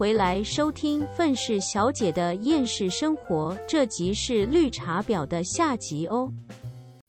[0.00, 6.32] 回来收听愤世小姐的厌世生活，这集是绿茶婊的下集哦。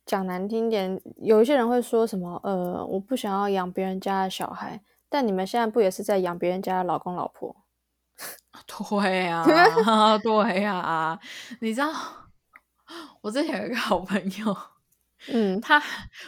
[0.06, 7.56] 讲难听点，有一些人会说什么，呃，我不想要养别人家的小孩，但你们现在不也是在养别人家的老公老婆？
[8.68, 9.46] 对呀、
[10.22, 11.18] 对呀、
[11.62, 11.94] 你知道，
[13.22, 14.58] 我之前有一个好朋友，
[15.28, 15.82] 嗯，他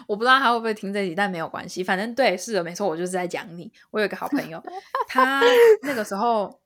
[0.07, 3.71] 我不知道他会不会听这集，但没有关系，反正对，是的，没错，我就是在讲你。
[3.91, 4.61] 我有一个好朋友，
[5.07, 5.41] 他
[5.81, 6.61] 那个时候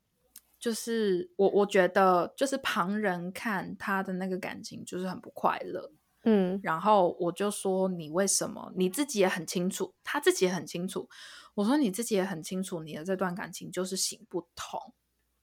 [0.59, 5.91] 就是我，我觉得就是旁人看他的那个感情就是很不快乐，
[6.23, 8.73] 嗯然后我就说你为什么？
[8.75, 11.07] 你自己也很清楚，他自己也很清楚。
[11.55, 14.79] 我说你自己也很清楚，你的这段感情就是行不通，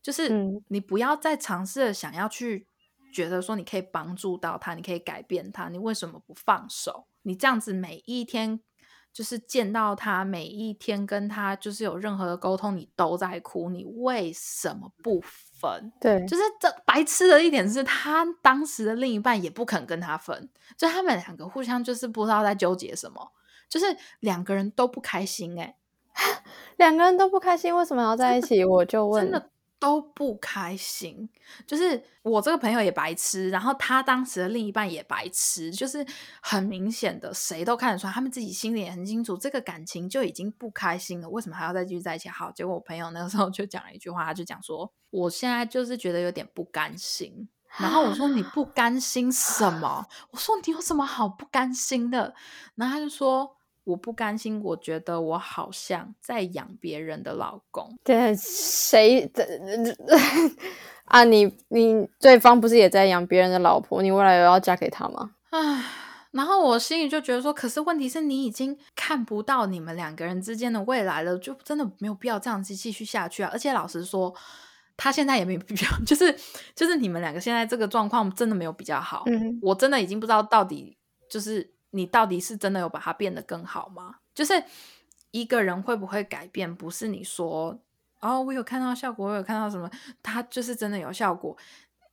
[0.02, 2.66] 就是嗯你不要再尝试着想要去
[3.14, 7.06] 觉得说你可以帮助到他，你可以改变他，你为什么不放手？
[7.22, 8.60] 你这样子每一天
[9.12, 15.92] 就是见到他，每一天跟他就是有任何的沟通，你都在哭，你为什么不分？
[16.00, 23.32] 对，就是这白痴的一点是他当时的另一半也不肯跟他分，就他们两个互相就是不知道在纠结什么，
[23.68, 23.86] 就是
[24.18, 25.76] 两个人都不开心、欸，
[26.76, 28.64] 两个人都不开心，为什么要在一起？
[28.64, 29.50] 我就问真，的
[29.84, 31.28] 都不开心。
[31.66, 36.04] 就是我这个朋友也白痴，然后他当时的另一半也白痴，就是
[36.40, 42.30] 很明显的，谁都看得出来，他们自己心里也很清楚，这个感情就已经不开心了，为什么还要再继续在一起？
[42.30, 47.46] 好，结果我朋友那个时候就讲了一句话，他就讲说，我现在就是觉得有点不甘心。
[47.76, 50.06] 然后我说你不甘心什么？
[50.30, 52.34] 我说你有什么好不甘心的？
[52.76, 57.96] 然后他就说我不甘心，我觉得我好像在养别人的老公。
[58.02, 59.46] 对，谁的
[61.06, 61.22] 啊？
[61.24, 64.02] 你你对方不是也在养别人的老婆？
[64.02, 65.32] 你未来有要嫁给他吗？
[65.50, 65.84] 唉，
[66.30, 73.50] 然后我心里就觉得说，可是问题是你已经看不到你们两个人之间的未来了，就真的没有必要这样子继续下去啊！
[73.52, 74.34] 而且老实说，
[74.96, 76.34] 他现在也没必要， 就是
[76.74, 79.24] 就是你们两个现在这个状况真的没有比较好。
[79.26, 80.96] 嗯我真的已经不知道到底
[81.28, 84.16] 就是你到底是真的有把它变得更好吗？
[84.34, 84.64] 就是
[85.30, 87.78] 一个人会不会改变，不是你说
[88.20, 89.88] 哦，我有看到效果，我有看到什么，
[90.22, 91.56] 他就是真的有效果。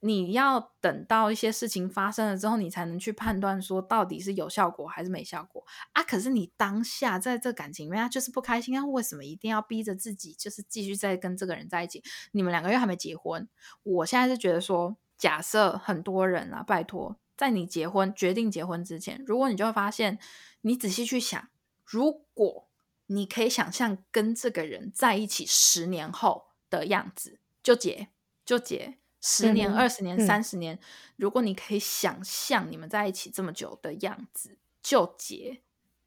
[0.04, 6.04] 你要等到一些事情发生了之后，你才能去判断说到底是有效果还是没效果啊。
[6.04, 12.04] 可是你当下在这感情里面，他就是不开心，啊为什么一定要逼着自己，就是继续再跟这个人在一起？
[12.32, 13.48] 你们两个又还没结婚，
[13.84, 20.20] 我现在是觉得说，假设很多人啊，拜托，在你结婚决定结婚之前，如果你就会发现，
[20.62, 21.50] 你仔细去想，
[21.84, 22.68] 如果
[23.08, 28.10] 你可以想象跟这个人在一起十年后的样子，就结
[28.46, 29.00] 就结。
[29.22, 30.78] 十年、二十年、嗯三十年，
[31.16, 35.62] 如果你可以想象你们在一起这么久的样子，就结。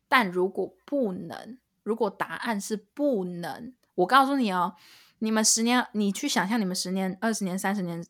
[0.07, 4.77] 但如果不能，如果答案是不能，我告诉你哦，
[5.19, 8.07] 你们十年，你去想象你们十年、二十年、三十年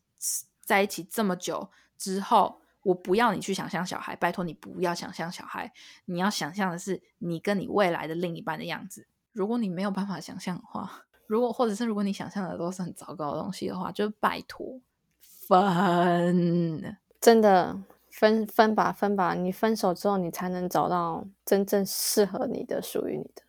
[0.61, 5.73] 在一起这么久之后，我不要你去想象小孩，拜托你不要想象小孩，
[6.05, 9.07] 你要想象的是你跟你未来的另一半的样子。
[9.31, 14.79] 如果你没有办法想象的话，如果或者是如果你想象的都是很糟糕的东西的话，就拜托
[15.19, 16.95] 分。
[17.19, 17.81] 真的
[18.11, 23.41] 分分吧分吧，你分手之后，你才能找到真正适合你的、属于你的。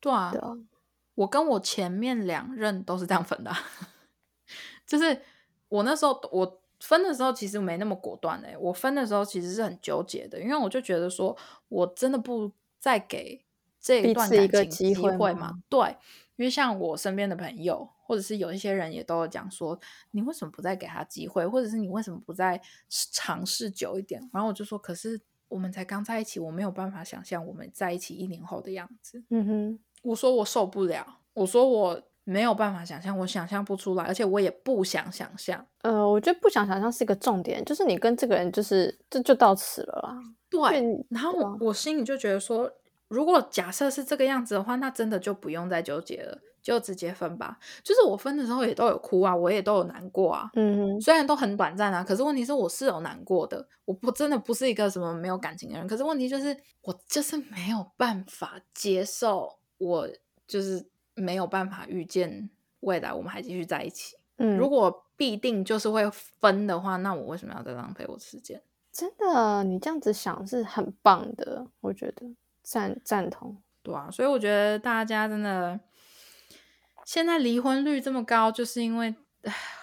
[0.00, 0.56] 对啊，对啊，
[1.14, 3.58] 我跟我前面两任都是这样分的啊、
[4.86, 5.20] 就是
[5.68, 11.36] 我那时候我分的时候其实没那么果断诶、我分的时候其实是很纠结的，因为我就觉得说
[11.68, 13.44] 我真的不再给
[13.80, 15.62] 这一段感情机会嘛？
[15.68, 15.96] 对，
[16.36, 19.78] 因为像我身边的朋友，或者是有一些人也都有讲说，
[20.10, 22.60] 你为什么不再给他机会，或者是你为什么不再
[23.12, 24.20] 尝试久一点？
[24.32, 29.22] 然后我就说，可是我们才刚在一起，我没有办法想象我们在一起一年后的样子。
[29.30, 35.64] 嗯哼，我说我受不了，我说我没有办法想象，我想象不出来，而且我也不想想象。
[35.82, 40.18] 呃，我觉得不想想象是一个重点，就是你跟这个人就是这就到此了啦。
[40.48, 42.70] 对，然后我我心里就觉得说，
[43.08, 47.58] 如果假设是这个样子的话，那真的就不用再纠结了，就直接分吧。
[47.82, 60.06] 就是我分的时候也都有哭啊，我也都有难过啊，嗯哼，虽然都很短暂啊，可是问题是我是有难过的，我不真的不是一个什么没有感情的人，可是问题就是我就是没有办法接受，我
[60.46, 60.86] 就是
[61.22, 64.16] 没有办法预见未来我们还继续在一起。
[64.36, 68.60] 嗯，如果必定就是会分的话，那我为什么要再浪费我的时间？
[68.92, 72.26] 真的你这样子想是很棒的，我觉得
[72.62, 73.56] 赞赞同。
[73.82, 75.78] 对啊，所以我觉得大家真的
[77.04, 79.14] 现在离婚率这么高，就是因为，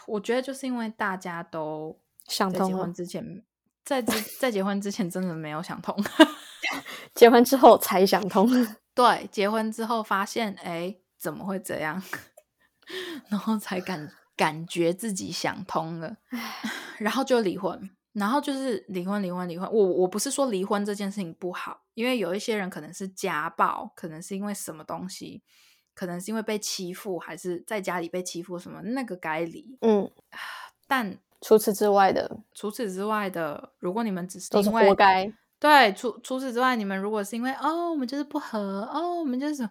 [0.07, 3.43] 我觉得就是因为大家都想通了在结婚，之前，
[3.83, 5.95] 在之 在结婚之前真的没有想通，
[7.13, 8.49] 结婚之后才想通。
[8.93, 12.01] 对，结婚之后发现，哎，怎么会这样？
[13.29, 16.17] 然后才感感觉自己想通了，
[16.97, 19.69] 然后就离婚，然后就是离婚，离婚，离婚。
[19.71, 25.43] 我我不是说离婚这件事情不好，因为有一些人可能是家暴，可能是因为什么东西，
[25.93, 29.77] 可能是因为被欺负，还是在家里被欺负什么，那个该离。
[29.81, 30.09] 嗯，
[30.87, 35.31] 但除此之外的，除此之外的，如果你们只是因为活该。
[35.59, 39.69] 对，除除此之外，你们如果是因为哦，我们就是不和，哦，我们就是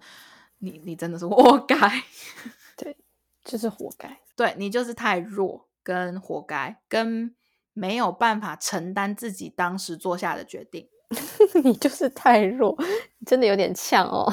[0.58, 1.76] 你，你真的是活该，
[2.76, 2.96] 对
[3.44, 4.20] 就是活该。
[4.36, 7.34] 对你就是太弱，跟活该，跟
[7.72, 10.88] 没有办法承担自己当时做下的决定。
[11.64, 12.76] 你就是太弱，
[13.18, 14.30] 你真的有点呛哦。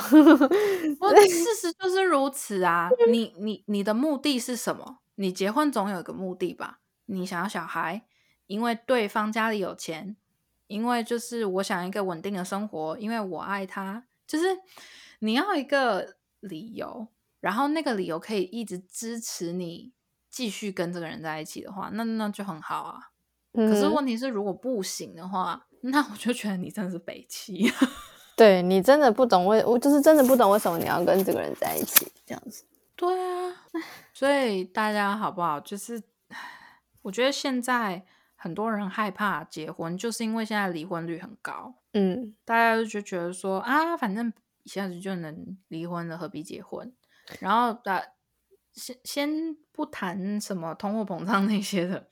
[1.00, 2.90] 我 事实就是如此啊！
[3.10, 5.00] 你你你的目的是什么？
[5.16, 6.82] 你结婚总有一个目的吧？
[7.06, 8.04] 你想要小孩，
[8.48, 10.18] 因为对方家里有钱，
[10.68, 14.46] 因为就是我想一个稳定的生活，因为我爱他，就是
[15.26, 17.08] 你要一个理由，
[17.40, 19.92] 然后那个理由可以一直支持你
[20.30, 23.00] 继续跟这个人在一起的话，那那就很好啊。
[23.54, 27.72] 可是嗯问题是，如果不行的话，那我就觉得你真的是北齐。
[28.38, 32.64] 对你真的不懂为，我就是真的不懂为什么你要跟这个人在一起这样子。
[32.96, 33.66] 对啊，
[34.14, 35.60] 所以大家好不好？
[35.60, 36.04] 就是
[37.02, 38.06] 我觉得现在
[38.36, 44.32] 很多人害怕结婚，就是因为现在离婚率很高，嗯大家就觉得说啊，反正
[44.66, 46.92] 一下子就能离婚了，何必结婚？
[47.40, 48.02] 然后啊，
[48.74, 52.10] 先先不谈什么通货膨胀那些的，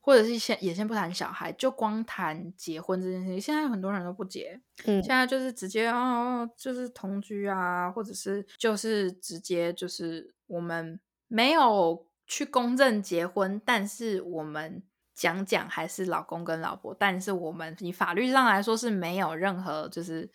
[0.00, 10.98] 或者是先也先不谈小孩，就光谈结婚这件事情，现在很多人都不结，嗯现在就是直接哦，就是同居啊，或者是就是直接就是我们
[11.28, 14.82] 没有去公证结婚，但是我们
[15.14, 20.30] 讲讲还是老公跟老婆，但是我们以法律上来说是没有任何就是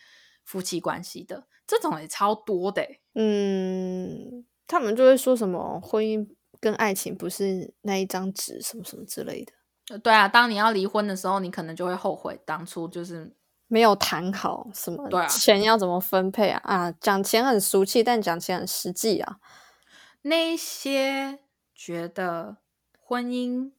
[0.48, 3.00] 夫妻关系的，这种也超多的欸。
[3.12, 6.26] 嗯，他们就会说什么婚姻
[6.58, 9.52] 跟爱情不是那一张纸，什么什么之类的，
[9.90, 13.30] 呃对啊，当你要离婚的时候，你可能就会后悔当初就是
[13.66, 19.36] 没有谈好什么对啊钱要怎么分配啊啊，讲钱很俗气，但讲钱很实际啊。
[20.22, 21.40] 那些
[21.74, 22.56] 觉得
[22.98, 23.70] 婚姻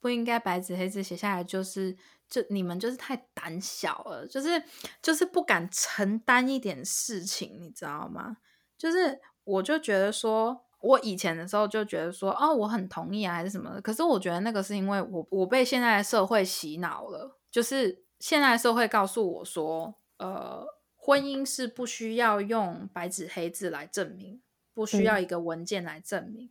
[0.00, 1.96] 不应该白纸黑字写下来，就是
[2.34, 4.60] 就你们就是太胆小了，就是
[5.00, 8.38] 就是不敢承担一点事情，你知道吗？
[8.76, 13.80] 就是我就觉得说，我以前的时候就觉得说，哦，我很同意啊，还是什么的。
[13.80, 20.66] 可是我觉得那个是因为我我被现在的社会洗脑了，就是现在的社会告诉我说，呃，
[20.96, 24.42] 婚姻是不需要用白纸黑字来证明，
[24.72, 26.50] 不需要一个文件来证明。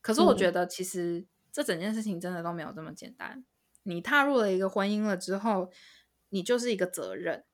[0.00, 3.44] 可是我觉得其实这整件事情真的都没有这么简单。
[3.84, 5.70] 你踏入了一个婚姻了之后，
[6.28, 7.44] 你就是一个责任。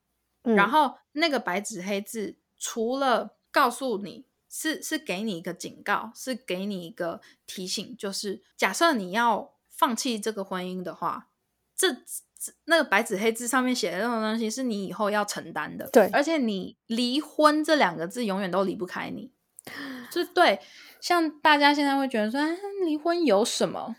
[0.43, 11.29] 嗯然后那个白纸黑字，除了告诉你是是给你一个警告，是给你一个提醒，就是假设你要放弃这个婚姻的话，
[11.77, 15.87] 这这那个白纸黑字上面写的那种东西是你以后要承担的。
[15.91, 19.31] 对而且你离婚这两个字永远都离不开你。
[20.11, 20.59] 就对，
[21.03, 22.49] 像大家现在会觉得说，啊
[22.87, 23.95] 离婚有什么？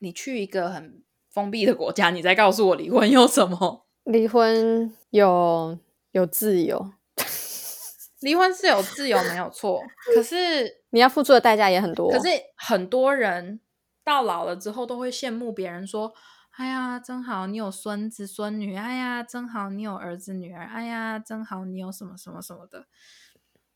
[0.00, 1.02] 你去一个很
[1.36, 3.84] 封闭的国家，你再告诉我离婚有什么？
[4.04, 5.78] 离婚有
[6.12, 6.92] 有自由，
[8.20, 9.82] 离婚是有自由没有错，
[10.14, 12.10] 可是 你要付出的代价也很多。
[12.10, 13.60] 可是很多人
[14.02, 16.14] 到老了之后都会羡慕别人说
[16.56, 22.86] ：“哎呀，真好，你有孙子孙女；哎呀，真好，你有儿子女儿；哎呀，真好，你有什么什么什么的。”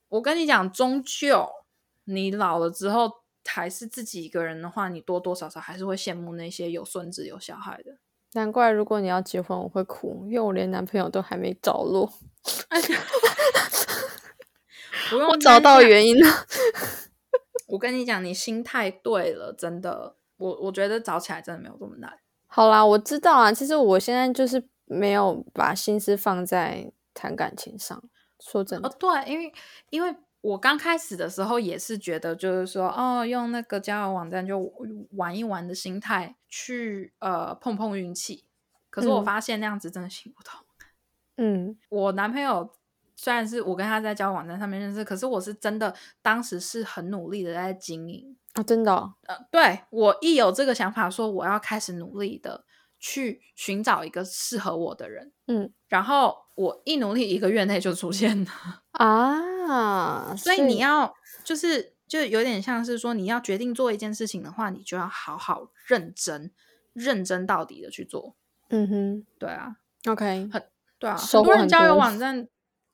[0.09, 1.47] 我跟你讲，终究
[2.05, 3.13] 你老了之后
[3.53, 7.99] 还是自己一个人的话，你多多少少还是会羡慕那些有孙子有小孩的。
[8.35, 12.07] 难怪如果你要结婚，我会哭，因为我连男朋友都还没着落，
[15.11, 16.47] 不用 我找到原因了。
[17.67, 22.17] 我跟你讲，你心态对了，真的，我我觉得找起来真的没有这么难。
[22.47, 23.53] 好啦，我知道啊。
[23.53, 28.01] 其实我现在就是没有把心思放在谈感情上。
[28.39, 29.53] 说真的，哦，对，因为
[29.91, 34.73] 因为我刚开始的时候也是觉得，就是说，哦，用那个交友网站就
[35.13, 38.45] 玩一玩的心态去呃碰碰运气。
[38.89, 40.61] 可是我嗯发现那样子真的行不通。
[41.37, 42.71] 嗯我男朋友
[43.17, 48.37] 虽然是我跟他在交友网站上面认识，可是我是真的当时是很努力的在经营。
[48.55, 52.65] 啊，真的哦、呃，对我一有这个想法，说我要开始努力的
[53.01, 58.51] 去寻找一个适合我的人，嗯然后我一努力，一个月内就出现了。
[58.93, 66.53] 啊，所以你要就是就有点像是说，你要决定做一件事情的话，你就要好好认真、
[66.93, 68.37] 认真到底的去做。
[68.69, 69.75] 嗯哼对啊
[70.07, 70.63] ，，OK，很
[70.99, 72.47] 对啊，很很多人交友多网站，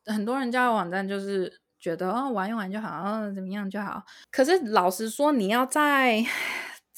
[0.05, 4.01] 很多人交友网站就是觉得哦玩一玩就好，哦怎么样就好。
[4.31, 6.25] 可是老实说，你要在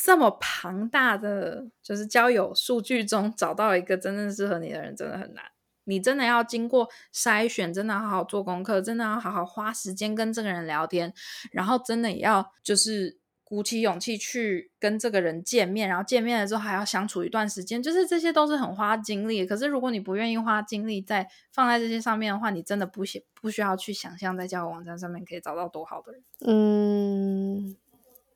[0.01, 5.43] 这么庞大的就是交友数据中找到一个真正适合你的人，真的很难。
[5.83, 11.13] 你真的要经过筛选，真的要好好做功课，真的要好好花时间跟这个人聊天，
[11.51, 19.45] 然后真的也要就是鼓起勇气去跟这个人见面，然后见面了之后还要相处一段时间，就是这些都是很花精力。
[19.45, 26.23] 可是如果你不愿意花精力在放在这些上面的话，你真的不需不需要去想象在交友网站上面可以找到多好的人。
[26.45, 27.28] 嗯，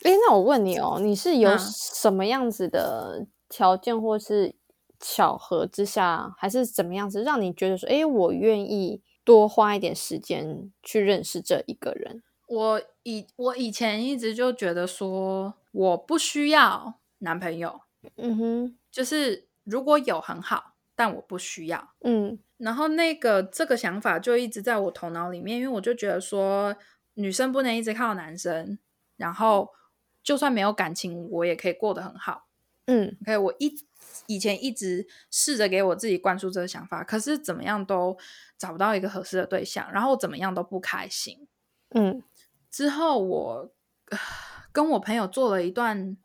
[0.03, 4.55] 诶，那我问你哦，你是有嗯什么样子的条件或是
[4.99, 12.21] 巧合之下，还是怎么样子，让你觉得说，诶，我愿意多花一点时间去认识这一个人？
[12.47, 17.81] 我以我以前一直就觉得说我不需要男朋友，
[18.17, 21.89] 嗯哼，就是如果有很好，但我不需要。
[22.01, 26.75] 嗯然后那个这个想法就一直在我头脑里面，因为我就觉得说
[27.15, 28.77] 女生不能一直靠男生，
[29.17, 29.69] 然后
[30.23, 32.47] 就算没有感情，我也可以过得很好。
[32.85, 33.73] 嗯 OK，我一
[34.25, 38.17] 以前一直试着给我自己灌输这个想法，可是怎么样都
[38.57, 41.47] 找不到一个合适的对象，然后怎么样都不开心。
[41.95, 42.23] 嗯
[42.71, 43.71] 之后我、
[44.09, 44.17] 呃
[44.73, 46.17] 跟我朋友做了一段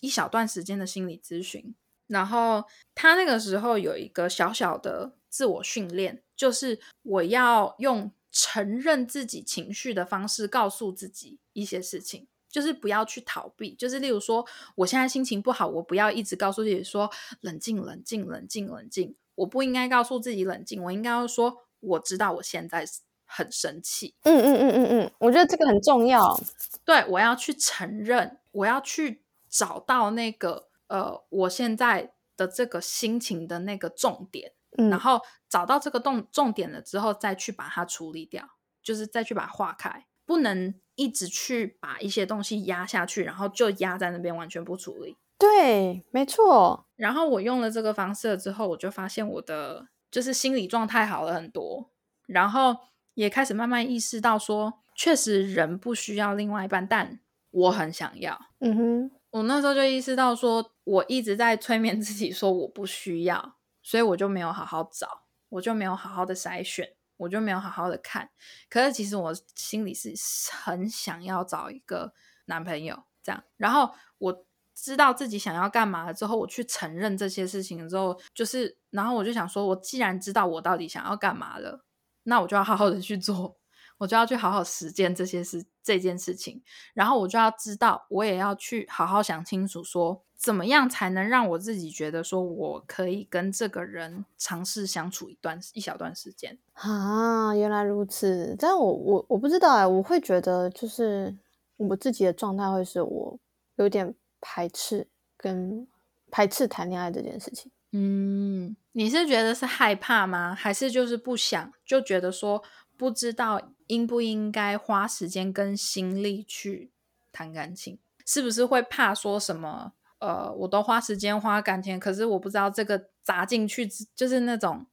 [0.00, 1.74] 一小段时间的心理咨询，
[2.06, 12.28] 然后他那个时候有一个小小的自我训练，就是我要用承认自己情绪的方式告诉自己一些事情。
[12.56, 14.42] 就是不要去逃避，就是例如说，
[14.76, 17.10] 我现在心情不好，我不要一直告诉自己说
[17.42, 19.14] 冷静、冷静、冷静、冷静。
[19.34, 22.86] 我不应该告诉自己冷静，我应该要说我知道我现在
[23.26, 26.40] 很生气，嗯嗯嗯嗯嗯，我觉得这个很重要。
[26.82, 34.88] 对我要去承认，我要去找到那个呃，我现在的这个心情的那个重点，嗯。
[34.88, 38.48] 然后找到这个重重点了之后，再去把它处理掉，
[38.82, 45.16] 就是再去把它化开，不能一直去把一些东西压下去，然后就压在那边完全不处理。
[45.38, 46.86] 对，没错。
[46.96, 51.90] 然后我用了这个方式了之后，我就发现我的就是心理状态好了很多，
[52.26, 52.74] 然后
[53.14, 58.40] 也开始慢慢意识到说，确实人不需要另外一半，但我很想要。
[58.60, 68.30] 嗯哼，我那时候就意识到说，我一直在催眠自己说我不需要，所以我就没有好好找，我就没有好好的筛选，我就没有好好的看。
[68.68, 70.14] 可是其实我心里是
[70.52, 72.12] 很想要找一个
[72.46, 73.42] 男朋友，这样。
[73.56, 81.84] 然后我知道自己想要干嘛了之后，我去承认这些事情之后，就是，然后我就想说，我既然知道我到底想要干嘛了，
[82.24, 83.56] 那我就要好好的去做。
[83.98, 96.56] 我就要去好好实践这些事这件事情，然后我就要知道，我也要去好好想清楚，说怎么样才能让我自己觉得说我可以跟这个人尝试相处一段一小段时间。
[96.74, 98.54] 啊，原来如此。
[98.58, 101.34] 但我我我不知道哎，我会觉得就是
[101.78, 103.38] 我自己的状态会是我
[103.76, 105.86] 有点排斥跟
[106.30, 107.72] 排斥谈恋爱这件事情。
[107.92, 110.54] 嗯，你是觉得是害怕吗？
[110.54, 112.62] 还是就是不想，就觉得说
[112.96, 116.90] 不知道应不应该花时间跟心力去
[117.32, 117.98] 谈感情？
[118.26, 119.92] 是不是会怕说什么？
[120.18, 124.86] 呃，我都花时间花感情，可是我不知道这个砸进去之，就是那种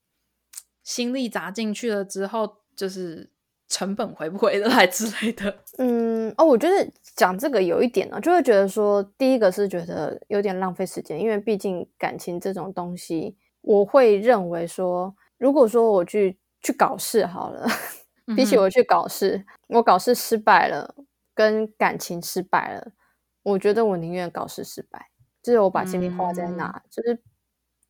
[0.83, 3.31] 心力砸进去了之后，就是
[3.69, 5.59] 成本回不回得来之类的。
[5.79, 17.65] 嗯，哦，我觉得讲这个有一点呢、就会觉得说，第一个是觉得有点浪费时间，因为毕竟感情这种东西，我会认为说，如果说我去去搞事好了，
[18.35, 20.93] 比起我去搞事，我搞事失败了，
[21.33, 22.91] 跟感情失败了，
[23.41, 25.09] 我觉得我宁愿搞事失败，
[25.43, 27.19] 就是我把精力花在那，就是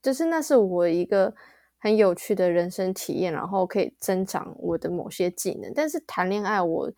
[0.01, 1.33] 就是那是我一个
[1.77, 5.71] 很有趣的人生体验，然后可以增长我的某些技能。
[5.73, 6.91] 但是谈恋爱，我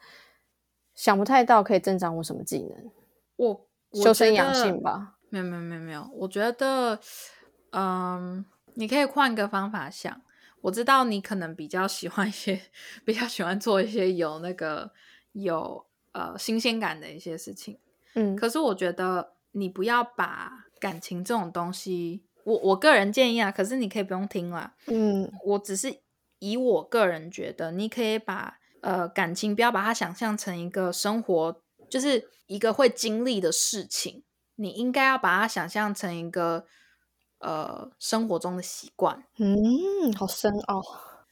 [0.96, 2.92] 想不太到可以增长我什么技能，
[3.36, 5.18] 我我修身养性吧。
[5.30, 6.98] 没有没有没有没有，我觉得，
[7.72, 8.46] 嗯，
[8.76, 10.22] 你可以换个方法想。
[10.62, 12.60] 我知道你可能比较喜欢一些，
[13.04, 14.92] 比较喜欢做一些有那个
[15.34, 17.78] 有呃新鲜感的一些事情。
[18.14, 24.76] 嗯可是我觉得你不要把感情这种东西，我我个人建议啊，可是你可以不用听啦。
[24.88, 26.02] 嗯我只是
[26.40, 34.24] 以我个人觉得，你可以把呃感情不要把它想象成一个生活，就是一个会经历的事情，
[34.56, 36.66] 你应该要把它想象成一个
[37.40, 39.24] 呃生活中的习惯。
[39.38, 40.82] 嗯，好深奥。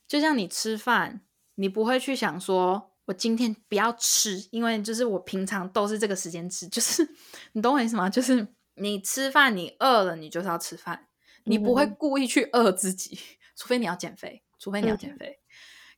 [0.08, 1.22] 就像你吃饭，
[1.56, 7.07] 你不会去想说，我今天不要吃，因为就是我平常都是这个时间吃，就是
[7.51, 8.10] 你懂我意思吗？
[8.10, 11.07] 就是你吃饭，你饿了，你就是要吃饭，
[11.43, 13.19] 你不会嗯故意去饿自己，
[13.55, 15.39] 除非你要减肥，除非你要嗯减肥。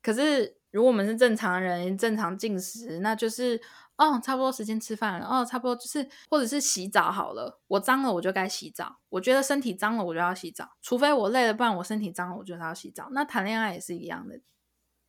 [0.02, 3.60] 可是如果我们是正常人，正常进食，那就是
[3.98, 13.10] 哦，差不多时间吃饭了，哦，差不多就是或者是洗澡好了，我脏了我就该洗澡，我觉得身体脏了我就要洗澡，除非我累了，不然我身体脏了我就要洗澡。
[13.12, 14.40] 那谈恋爱也是一样的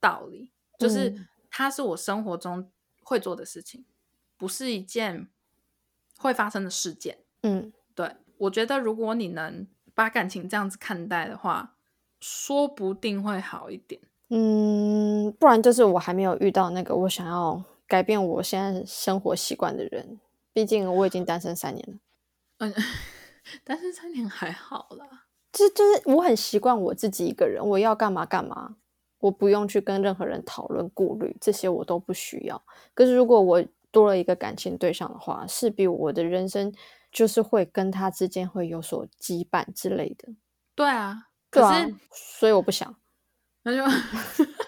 [0.00, 2.70] 道理，就是嗯它是我生活中
[3.02, 3.86] 会做的事情，
[4.36, 5.28] 不是一件
[6.18, 7.16] 会发生的事件。
[7.44, 11.76] 嗯对我觉得，如果你能把感情这样子看待的话，
[12.20, 13.98] 说不定会好一点。
[14.28, 20.20] 嗯，不然就是我还没有遇到那个我想要改变我现在生活习惯的人。
[20.52, 21.98] 毕竟我已经单身三年了，
[22.58, 22.74] 嗯，
[23.64, 25.24] 单身三年还好啦。
[25.50, 28.76] 这就是我很习惯我自己一个人，我要干嘛干嘛，
[29.18, 32.62] 我不用去跟任何人讨论顾虑，这些我都不需要。
[32.94, 36.72] 可是如果我多了一个感情对象的话，势必我的人生
[37.10, 40.28] 就是会跟他之间会有所羁绊之类的。
[40.74, 42.94] 对啊，可是，所以我不想
[43.64, 43.82] 那就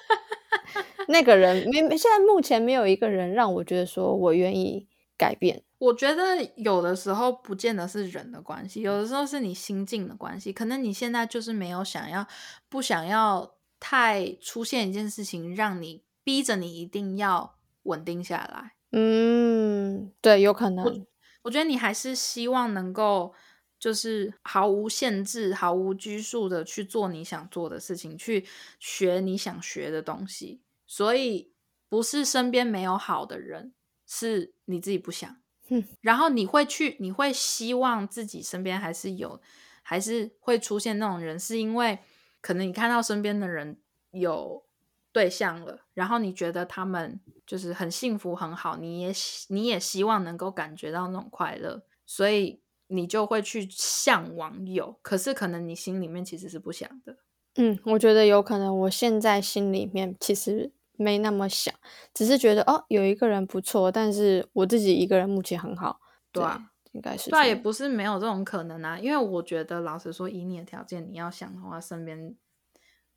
[1.08, 5.62] 那个人没没现在目前没有一个人让我觉得说我愿意改变。
[5.78, 10.52] 我觉得有的时候不见得是人的关系，有的时候是你心境的关系。
[10.52, 12.26] 可能你现在就是没有想要，
[12.68, 18.74] 不想要太出现一件事情，让你逼着你一定要稳定下来。
[18.92, 21.06] 嗯，对，有可能。
[21.42, 23.34] 我觉得你还是希望能够
[23.78, 28.44] 就是毫无限制、毫无拘束的去做你想做的事情，去
[28.78, 30.60] 学你想学的东西。
[30.86, 31.52] 所以
[31.88, 33.72] 不是身边没有好的人，
[34.06, 35.36] 是你自己不想。
[35.68, 39.40] 嗯， 然后你会去，你会希望自己身边还是有，
[39.82, 41.98] 还是会出现那种人，是因为
[42.40, 43.78] 可能你看到身边的人
[44.10, 44.64] 有
[45.12, 49.12] 对象了，然后你觉得他们就是很幸福很好，你也
[49.48, 57.16] 你也希望能够感觉到那种快乐，所以你就会去向往有，可是可能你心里面其实是不想的。
[57.56, 61.74] 嗯，我觉得有可能，我现在心里面其实没那么想，
[62.14, 66.00] 只是觉得哦，有一个人不错，但是我自己一个人目前很好。
[66.30, 72.34] 对啊，应该是对啊，也不是没有这种可能啊，因为我觉得老实说，以你的条件，你要想的话，身边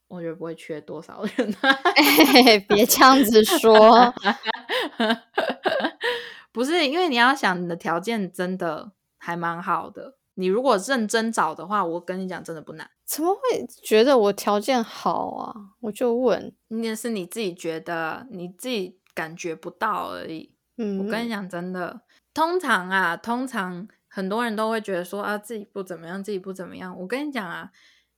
[0.08, 1.78] 我觉得不会缺多少人啊。
[2.68, 4.14] 别这样子说。
[6.54, 12.90] 不是，因为你要想你的条件真的还蛮好的，你如果认真找的话，我跟你讲，真的不难。
[13.06, 15.56] 怎么会觉得我条件好啊？
[15.80, 20.54] 我就问，那是你自己觉得，你自己感觉不到而已。
[20.78, 22.02] 嗯，我跟你讲，真的，
[22.34, 26.98] 通常啊，通常很多人都会觉得说啊，自己不怎么样，自己不怎么样。
[27.00, 27.72] 我跟你讲啊，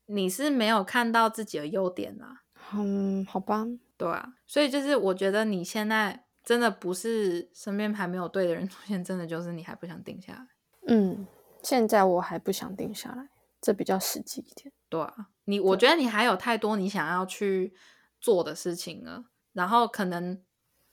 [0.06, 3.66] 你是没有看到自己的优点啊，嗯，好吧，
[3.98, 10.48] 对啊，所以就是我觉得你现在真的不是身边还没有对的人出现，真的就是你还不想定下来。
[10.88, 11.26] 嗯，
[11.64, 13.30] 现在我还不想定下来，
[13.62, 14.74] 这比较实际一点。
[14.90, 17.74] 对啊，你我觉得你还有太多你想要去
[18.20, 19.26] 做的事情了。
[19.54, 20.42] 然后可能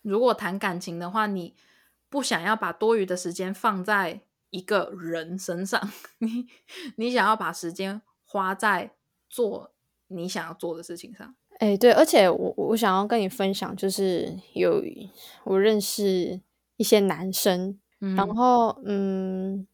[0.03, 1.57] 如果谈感情的话，你
[2.11, 4.21] 不想要把多余的时间放在
[4.51, 5.81] 一个人身上，
[6.19, 6.47] 你
[6.97, 8.93] 你想要把时间花在
[9.29, 9.73] 做
[10.09, 11.35] 你想要做的事情上。
[11.61, 14.83] 哎，对，而且我我想要跟你分享，就是有
[15.45, 16.41] 我认识
[16.77, 19.67] 一些男生，嗯然后嗯，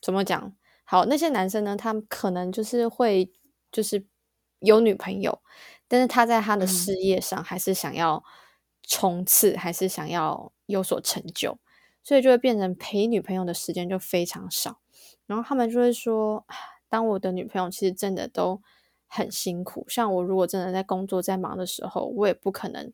[0.00, 0.56] 怎么讲？
[0.84, 3.32] 好，那些男生呢，他们可能就是会
[3.72, 4.06] 就是
[4.60, 5.42] 有女朋友，
[5.88, 8.22] 但是他在他的嗯事业上还是想要
[8.84, 11.58] 冲刺，还是想要有所成就，
[12.06, 14.78] 所以就会变成陪女朋友的时间就非常少。
[15.26, 16.46] 然后他们就会说，
[16.88, 18.62] 当我的女朋友其实真的都
[19.08, 19.84] 很辛苦。
[19.88, 22.92] 像我如果真的在工作在忙的时候，我也不可能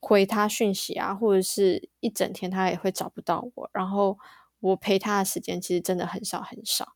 [0.00, 3.70] 回她讯息啊，或者是一整天她也会找不到我。
[3.72, 4.18] 然后
[4.58, 6.94] 我陪她的时间其实真的很少很少。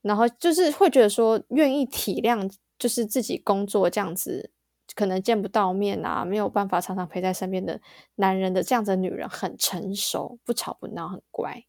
[0.00, 4.50] 然后就是会觉得说，愿意体谅，就是自己工作这样子，
[4.98, 7.80] 可能见不到面啊，没有办法常常陪在身边的
[8.16, 11.62] 男人的这样子的女人，很成熟，不吵不闹，很乖。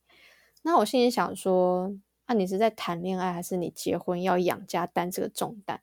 [0.64, 1.94] 那我心里想说，
[2.28, 5.80] 那、你是在谈恋爱，还是你结婚要养家担这个重担？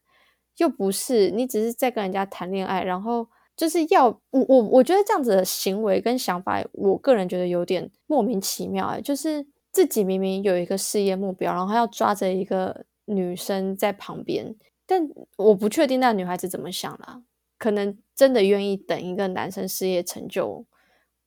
[0.56, 14.52] 又不是，你只是在跟人家谈恋爱，然后就是要我我我觉得这样子的行为跟想法，我个人觉得有点莫名其妙哎、就是自己明明有一个事业目标，然后要抓着一个女生在旁边，
[14.84, 17.22] 但我不确定那女孩子怎么想啦，
[17.58, 20.66] 可能真的愿意等一个男生事业成就，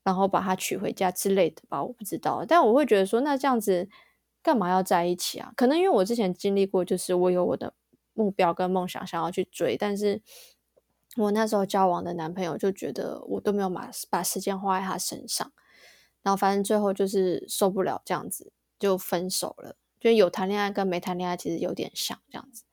[0.04, 2.46] 然后把他娶回家之类的吧，我不知道。
[2.48, 3.88] 但我会觉得说，那这样子
[4.42, 5.52] 干嘛要在一起啊？
[5.56, 7.74] 可能因为我之前经历过，就是我有我的
[8.13, 10.22] 目标跟梦想想要去追，但是
[11.18, 15.52] 我那时候交往的男朋友就觉得我都没有把把时间花在他身上，
[16.22, 19.76] 然后反正最后就是受不了这样子，就分手了。
[20.00, 22.63] 就有谈恋爱跟没谈恋爱其实有点像这样子。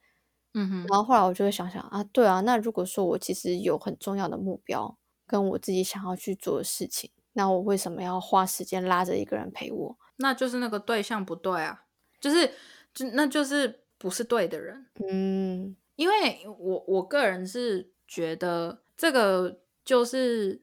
[0.58, 9.98] 嗯哼，然后后来我就会想想啊，对啊，那如果说我其实有很重要的目标，跟我自己想要去做的事情，那我为什么要花时间拉着一个人陪我？
[10.16, 11.84] 那就是那个对象不对啊，
[12.18, 12.50] 就是
[12.94, 14.86] 就那就是不是对的人。
[15.08, 20.62] 嗯因为我我个人是觉得这个就是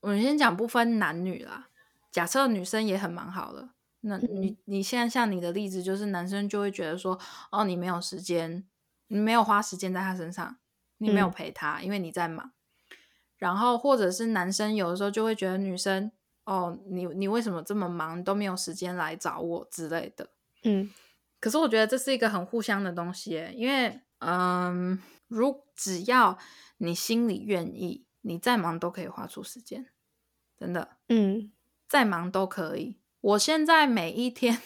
[0.00, 1.68] 我们先讲不分男女啦。
[2.10, 7.18] 假设女生也很忙好了，那你你现在像你的例子，就是男生就会觉得说，
[7.50, 8.64] 哦，你没有时间，
[9.12, 10.56] 你没有花时间在他身上，
[10.96, 12.52] 你没有嗯陪他，因为你在忙。
[13.36, 16.10] 然后或者是男生有的时候就会觉得女生，
[16.44, 20.30] 哦，你你为什么这么忙，都没有时间来找我之类的。
[20.64, 20.90] 嗯
[21.38, 26.38] 可是我觉得这是一个很互相的东西耶，因为嗯，如只要
[26.78, 29.88] 你心里愿意，你再忙都可以花出时间，
[30.56, 31.52] 真的，嗯
[31.86, 33.00] 再忙都可以。
[33.20, 34.62] 我现在每一天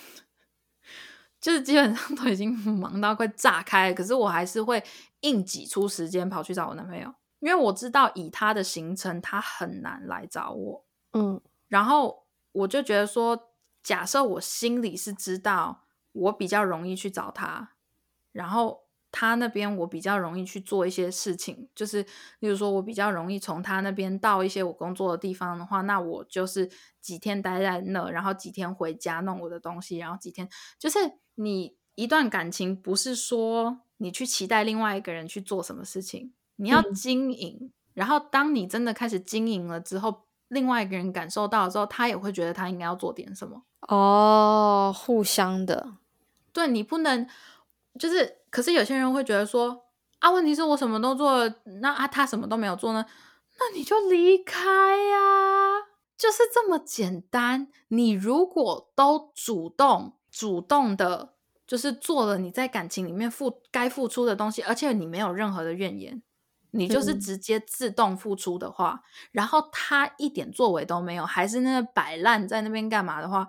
[1.46, 4.82] 就是基本上 都已经忙到快炸开了，可是我还是会
[5.20, 10.84] 硬挤出时间跑去找我男朋友，因为我知道以他的行程，他很难来找我。
[11.12, 17.74] 嗯然后我就觉得说，假设我心里是知道我比较容易去找他，
[18.32, 22.02] 然后他那边我比较容易去做一些事情，就是
[22.40, 30.98] 例如说我比较容易从他那边到一些我工作的地方的话，那我就是几天待在那，然后几天回家弄我的东西，然后几天就是
[31.34, 40.26] 你一段感情不是说你去期待另外一个人去做什么事情，你要嗯经营，然后当你真的开始经营了之后。
[40.48, 43.60] 另外一个人感受到之后，他也会觉得他应该要做点什么。
[43.80, 45.94] 哦，互相的，
[46.52, 47.26] 对你不能
[47.98, 49.84] 就是，可是有些人会觉得说
[50.18, 53.04] 啊，问题是我什么都做了，那啊他什么都没有做呢？
[53.58, 55.18] 那你就离开呀、
[56.18, 57.68] 就是这么简单。
[57.88, 61.34] 你如果都主动主动的，
[61.66, 66.22] 就是做了你在感情里面付该付出的东西，而且你没有任何的怨言，
[66.72, 73.48] 你就是嗯直接自动付出的话，然后他一点作为都没有，还是那摆烂在那边干嘛的话，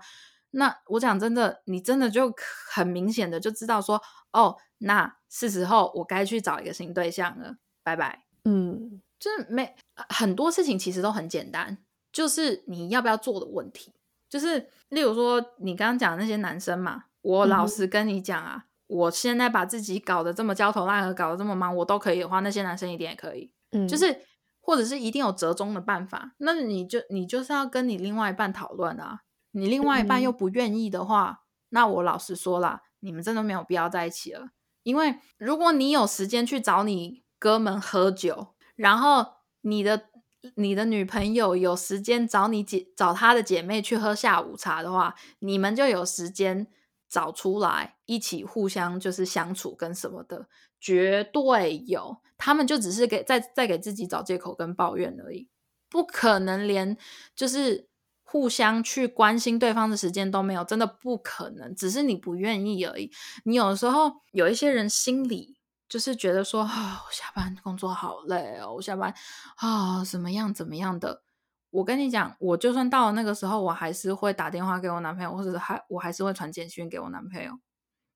[0.57, 2.33] 那我讲真的，你真的就
[2.73, 4.01] 很明显的就知道说，
[4.33, 8.25] 哦，那是时候我该去找一个新对象了，拜拜。
[8.43, 11.77] 嗯就是没呃很多事情其实都很简单，
[12.11, 13.93] 就是你要不要做的问题。
[14.27, 23.51] 就是例如说你刚刚讲的那些男生嘛，我老实跟你讲啊，我现在把自己搞得这么焦头烂额，搞得这么忙，我都可以的话，那些男生一定也可以。
[23.71, 24.21] 嗯，就是
[24.59, 29.21] 或者是一定有折中的办法，那你就你就是要跟你另外一半讨论啊。
[29.51, 34.49] 你另外一半又不愿意的话，那我老实说啦，你们真的没有必要在一起了。
[34.83, 40.09] 因为如果你有时间去找你哥们喝酒，然后你的
[40.55, 46.67] 你的女朋友有时间找你姐找她的姐妹去喝下午茶的话，你们就有时间
[47.09, 50.47] 找出来一起互相就是相处跟什么的，
[50.79, 52.17] 绝对有。
[52.37, 55.49] 他们就只是给在在给自己找借口跟抱怨而已，
[55.89, 56.95] 不可能连
[57.35, 57.89] 就是
[58.29, 61.73] 互相去关心对方的时间都没有，真的不可能。
[61.73, 63.09] 只是你不愿意而已。
[63.45, 69.13] 你有时候有一些人心里就是觉得说啊、我下班工作好累哦，我下班
[69.55, 71.23] 啊、怎么样怎么样的。
[71.69, 77.53] 我跟你讲，我就算到了那个时候，我还是会打电话给我男朋友，或者还我还是会传简讯给我男朋友，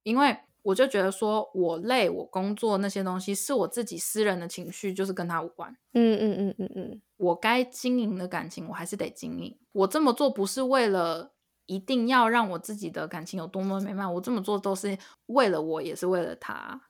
[0.04, 5.76] 因为我就觉得说我累，我工作那些东西是我自己私人的情绪，就是跟他无关。
[5.94, 9.58] 嗯嗯嗯嗯嗯我该经营的感情，我还是得经营。
[9.72, 11.34] 我这么做不是为了
[11.66, 14.98] 一定要让我自己的感情有多么美满，我这么做都是
[15.28, 16.82] 为了我，也是为了他。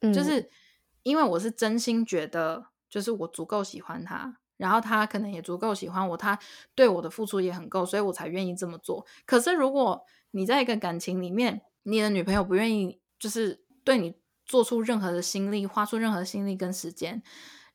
[0.00, 0.50] 嗯，就是
[1.02, 6.38] 因为我是真心觉得，就是我足够喜欢他，然后他可能也足够喜欢我，他
[6.74, 9.06] 对我的付出也很够，所以我才愿意这么做。
[9.26, 17.22] 可是如果你在一个感情里面，你的女朋友不愿意，就是对你做出任何的心力，花出任何心力跟时间，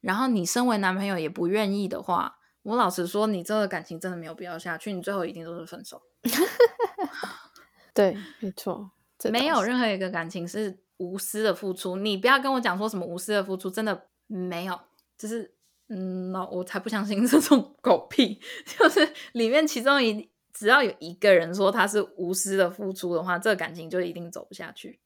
[0.02, 6.02] 然后你身为男朋友也不愿意的话，我老实说，你这个感情真的没有必要下去，你最后一定都是分手。
[7.94, 8.92] 对，没错，
[9.32, 14.78] 没有任何一个感情是无私的付出，你不要跟我讲说什么无私的付出，真的没有，
[15.18, 15.54] 就是
[15.88, 25.00] 嗯，那我才不相信这种狗屁， 就是里面其中一只要有一个人说他是无私的付出的话，这个感情就一定走不下去，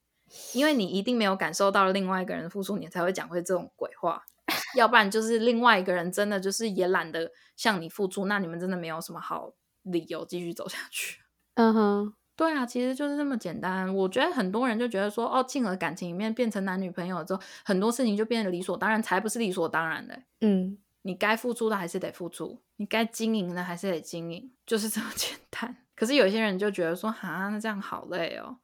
[0.53, 4.23] 因为你一定没有感受到另外一个人的付出，你才会讲会这种鬼话，
[4.75, 11.21] 要不然就是另外一个人真的就是也懒得向你付出，那你们真的没有什么好理由继续走下去。
[11.55, 13.93] 嗯哼，对啊，其实就是这么简单。
[13.93, 20.21] 我觉得很多人就觉得说，哦，进了感情里面变成男女朋友之后，很多事情就变得理所当然，才不是理所当然的。
[20.41, 25.77] 嗯你该付出的还是得付出，你该经营的还是得经营，就是这么简单。
[25.95, 28.57] 可是有些人就觉得说，哈，那这样好累哦，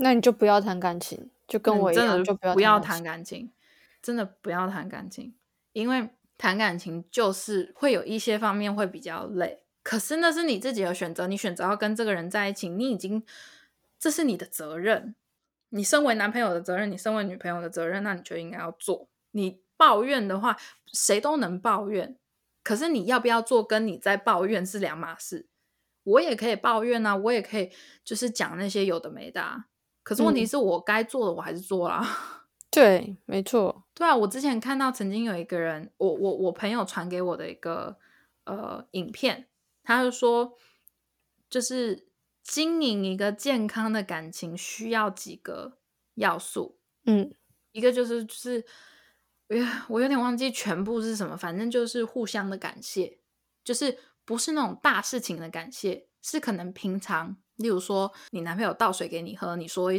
[0.00, 3.50] 那你就不要谈感情，就跟我一样，就不要谈感情，
[4.00, 5.34] 真的不要谈感情，
[5.72, 9.60] 因为谈感情就是会有一些方面会比较累。
[9.82, 13.24] 可是那是你自己的选择，你选择要跟这个人在一起，你已经
[13.98, 15.14] 这是你的责任，
[15.70, 19.08] 你身为男朋友的责任，你身为女朋友的责任，那你就应该要做。
[19.32, 20.56] 你抱怨的话，
[20.92, 22.16] 谁都能抱怨，
[22.62, 25.46] 可是你要不要做，跟你在抱怨是两码事。
[26.04, 27.70] 我也可以抱怨啊，我也可以
[28.04, 29.66] 就是讲那些有的没的啊。
[30.08, 32.02] 可是问题是我该做的我还是做啦。
[32.72, 33.84] 对，没错。
[33.92, 37.98] 对啊，我之前看到曾经有一个人，我我我朋友传给我的一个
[38.44, 39.48] 呃影片，
[39.82, 40.56] 他就说，
[41.50, 42.08] 就是
[42.42, 45.76] 经营一个健康的感情需要几个
[46.14, 47.30] 要素，嗯，
[47.72, 48.64] 一个就是就是，
[49.48, 53.18] 哎，我有点忘记全部是什么，反正就是互相的感谢，
[53.62, 59.98] 就是不是那种大事情的感谢，是可能平常，例如说你男朋友倒水给你喝，你说一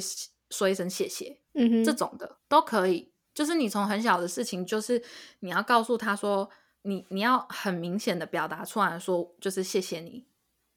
[0.49, 1.39] 说一声谢谢。
[1.53, 5.03] 嗯哼，这种的都可以，就是你从很小的事情，就是
[5.39, 6.49] 你要告诉他说，
[6.83, 10.27] 你你要很明显的表达出来说，就是谢谢你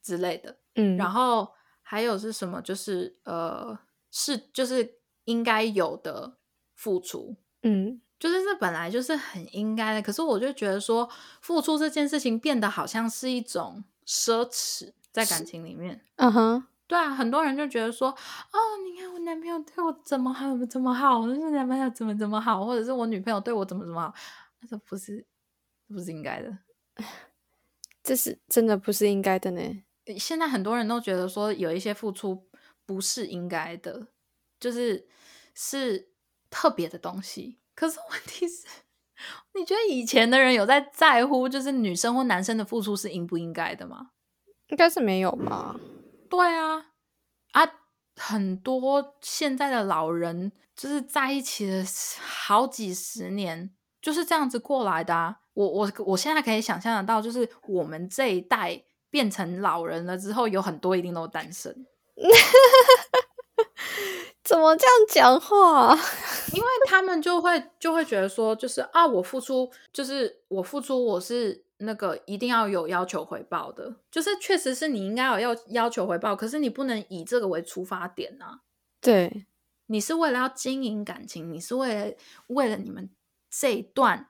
[0.02, 0.56] 之类的。
[0.76, 2.62] 嗯，然后还有是什么？
[2.62, 3.78] 就是呃，
[4.10, 6.38] 是就是应该有的
[6.74, 10.00] 付出，嗯，就是这本来就是很应该的。
[10.00, 11.08] 可是我就觉得说，
[11.42, 16.00] 付出这件事情变得好像是一种奢侈，在感情里面。
[16.16, 16.66] 嗯哼。
[16.88, 24.12] 对啊，很多人就觉得说，哦，你看我男朋友对我怎么好怎么好，我是男朋友怎么怎么好，或者是我女朋友对我怎么怎么好，
[24.68, 25.24] 这不是，
[25.88, 26.58] 不是应该的，
[28.04, 29.82] 这是真的不是应该的呢。
[30.18, 32.46] 现在很多人都觉得说，有一些付出
[32.84, 34.08] 不是应该的，
[34.60, 35.08] 就是
[35.54, 36.10] 是
[36.50, 37.58] 特别的东西。
[37.74, 38.66] 可是问题是，
[39.54, 44.10] 你觉得以前的人有在在乎，就是女生或男生的付出是应不应该的吗？
[44.72, 45.76] 应该是没有吧。
[46.30, 46.86] 对啊，
[47.52, 47.70] 啊，
[48.16, 51.84] 很多现在的老人就是在一起了
[52.18, 55.40] 好几十年，就是这样子过来的啊。
[55.52, 61.86] 我我我现在可以想象得到，就是我们这一代变成老人了之后，有很多一定都单身。
[64.42, 65.94] 怎么这样讲话？
[66.54, 71.66] 因为他们就会就会觉得说，就是啊，我付出，就是我付出，我是。
[71.84, 78.60] 那个一定要有要求回报的，就是确实是你应该有要要求回报，可是你不能以这个为出发点啊。
[79.00, 79.46] 对，
[79.86, 82.16] 你是为了要经营感情，你是为了
[82.48, 83.10] 为了你们
[83.50, 84.28] 这一段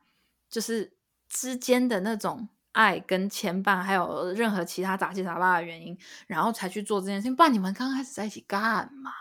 [0.48, 0.94] 就是
[1.28, 7.36] 之间的那种爱跟牵绊，还有任何其他杂七杂八的原因，然后才去做这件事情。
[7.36, 9.12] 不然你们刚开始在一起干嘛？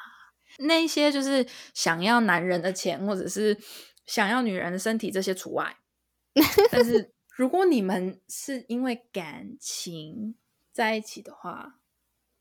[0.60, 3.58] 那些就是想要男人的钱，或者是
[4.06, 5.76] 想要女人的身体，这些除外。
[6.72, 7.12] 但是。
[7.42, 10.36] 如果你们是因为感情
[10.72, 11.80] 在一起的话，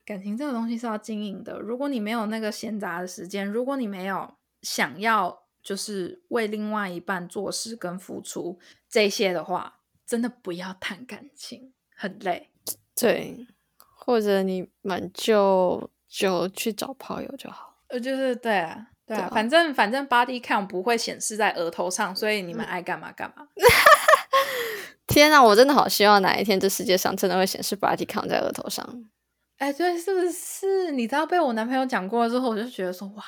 [0.05, 1.59] 感情这个东西是要经营的。
[1.59, 12.51] 如果你没有那个闲杂的时间，如果你没有想要就是为另外一半做事跟付出这些的话，真的不要谈感情，很累。
[12.95, 13.47] 对，
[13.95, 17.75] 或者你们就就去找炮友就好。
[17.87, 23.47] 呃，就是对啊，对啊，反正反正 body count 不会显示在额头上，所以你们爱干嘛干嘛。
[25.11, 29.05] 天啊，我真的好希望哪一天这世界上真的会显示 body count 在额头上。
[29.57, 30.91] 哎，对，是不是？
[30.91, 33.23] 你知道被我男朋友讲过了之后，我就觉得说，哇，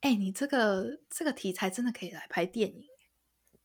[0.00, 2.84] 哎，你这个这个题材真的可以来拍电影，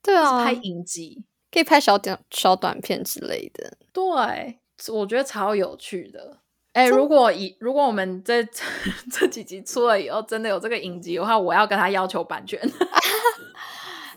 [0.00, 3.76] 对啊，拍影集，可以拍小短小短片之类的。
[3.92, 4.60] 对，
[4.92, 6.38] 我觉得超有趣的。
[6.72, 8.42] 哎，如果以如果我们这
[9.12, 12.58] 这几集出了以后，真的有这个影集的话，我要跟他要求版权。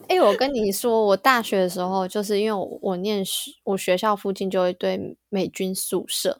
[0.07, 6.39] 哎，我跟你说，我大学的时候，就是因为我我念学，我学校附近就有一堆美军宿舍，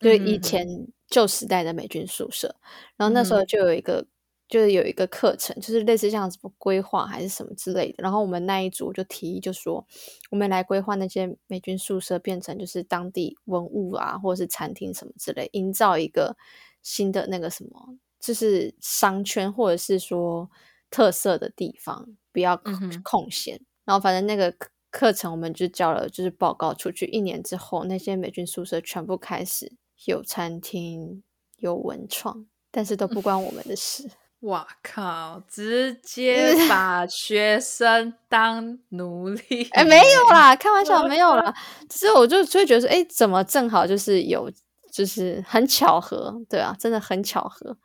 [0.00, 0.66] 就以前
[1.08, 2.54] 旧时代的美军宿舍。
[2.96, 4.06] 然后那时候就有一个，
[4.48, 8.02] 就是有一个课程，就是类似像什么规划还是什么之类的。
[8.02, 9.86] 然后我们那一组就提议，就说
[10.30, 16.36] 我们来规划那些美军宿舍，变成就是当地文物啊，或者是餐厅什么之类，营造一个
[16.82, 20.50] 新的那个什么，就是商圈或者是说
[20.92, 22.06] 特色的地方。
[22.34, 22.58] 不要
[23.02, 24.54] 空闲，然后反正那个
[24.90, 27.04] 课程我们就交了，就是报告出去。
[27.04, 29.70] 一年之后，那些美军宿舍全部开始
[30.06, 31.22] 有餐厅、
[31.58, 34.10] 有文创，但是都不关我们的事。
[34.48, 35.42] 哇靠！
[35.46, 39.68] 直接 把学生当奴隶？
[39.72, 41.54] 哎，没有啦，开玩笑，没有啦。
[41.90, 44.50] 只是我就就会觉得说，哎，怎么正好就是有，
[44.90, 47.76] 就是很巧合，对啊，真的很巧合。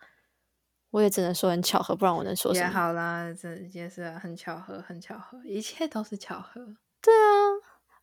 [0.98, 2.66] 我也只能说很巧合，不然我能说什么？
[2.66, 6.60] 也好啦，这也是很巧合，很巧合，一切都是巧合。
[7.00, 7.54] 对啊，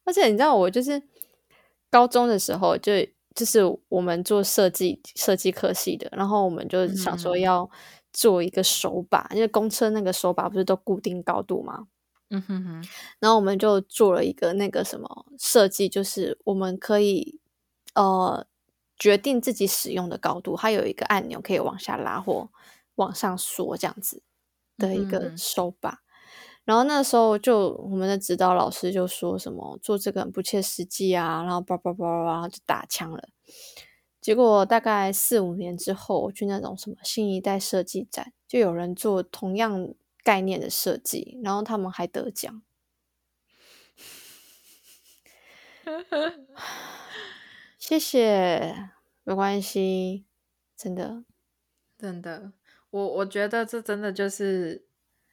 [0.04, 1.02] 而且你知道，我就是
[1.90, 2.92] 高中的时候，就
[3.34, 7.68] 就是我们做设计设计科系的，然后我们就想说要
[8.12, 11.88] 做一个手把，因为公车那个手把不是都固定高度吗？
[12.30, 12.84] 嗯哼哼。
[13.18, 17.40] 然后我们就做了一个那个什么设计，就是我们可以
[17.96, 18.46] 呃
[18.96, 22.48] 决定自己使用的高度，它有一个按钮可以往下拉或
[22.96, 24.22] 往上缩这样子
[24.76, 26.00] 的一个嗯手把。
[26.64, 33.28] 然后那时候就我们的指导老师就说什么做这个很不切实际啊，然后叭叭叭然后就打枪了。
[34.20, 42.62] 结果大概四五年之后，我去那种什么新一代设计展，就有人做同样概念的设计，然后他们还得奖。
[47.78, 48.92] 谢谢，
[49.24, 50.24] 没关系，
[50.74, 51.24] 真的。
[51.98, 52.54] 真的，
[52.94, 54.86] 我我觉得这真的就是，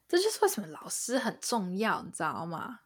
[0.08, 2.80] 这就是为什么老师很重要，你知道吗？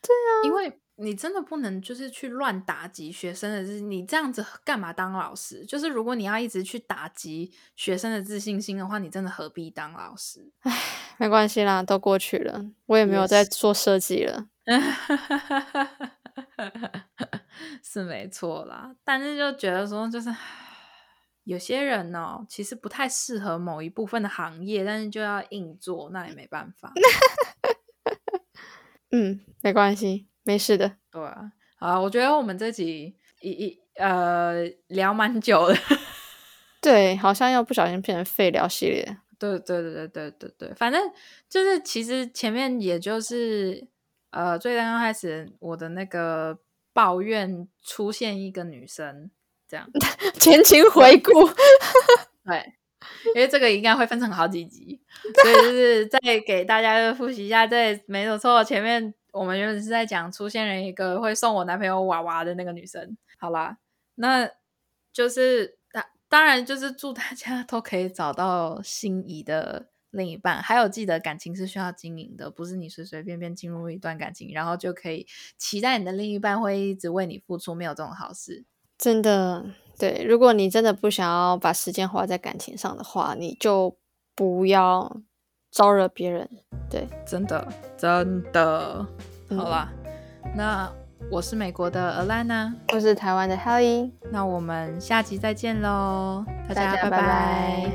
[0.00, 5.66] 对啊，因为你真的不能就是去乱打击学生的自信，你这样子干嘛当老师？
[5.66, 10.50] 就是如果你要一直去打击学生的自信心的话，你真的何必当老师？
[10.60, 10.72] 唉
[11.18, 14.46] 没关系啦，都过去了，我也没有在做设计了。
[17.82, 20.34] 是没错啦，但是就觉得说，就是
[21.46, 26.92] 有些人哦，其实不太适合某一部分的行业，但是就要硬做，那也没办法。
[29.12, 30.96] 嗯，没关系，没事的。
[31.12, 35.76] 对啊，啊，我觉得我们这集一一呃聊蛮久的。
[36.82, 39.18] 对，好像又不小心变成废聊系列。
[39.38, 41.00] 对对对对对对对，反正
[41.48, 43.86] 就是其实前面也就是
[44.30, 46.58] 呃最刚刚开始我的那个
[46.92, 49.30] 抱怨出现一个女生
[49.68, 49.88] 这样，
[50.38, 51.32] 前情回顾，
[52.44, 52.74] 对，
[53.34, 55.00] 因为这个应该会分成好几集，
[55.42, 57.66] 所以就是再给大家复习一下。
[57.66, 63.16] 对，没有错，前面我们原本是在讲出现了一个会送我男朋友娃娃的那个女生。
[63.38, 63.78] 好啦，
[64.14, 64.48] 那
[65.12, 70.62] 就是当当然就是祝大家都可以找到心仪的另一半。
[70.62, 75.26] 还有记得感情是需要经营的，不是你随随便便进入一段感情，然后就可以
[75.58, 78.64] 期待你的另一半会一直为你付出，没有这种好事。
[78.98, 79.64] 真的
[79.98, 80.24] 对。
[80.24, 83.96] 如果你真的不想要把时间花在感情上的话，你就
[84.34, 85.20] 不要
[85.70, 86.48] 招惹别人。
[86.88, 89.06] 对，真的，真的。
[89.48, 89.92] 嗯好啦，
[90.56, 90.92] 那
[91.30, 97.90] 我是美国的 Alana，我是台湾的 Helly，那我们下集再见喽，大大家拜拜拜